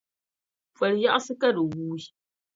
[0.75, 2.01] Poli yaɣsi ka di wuui.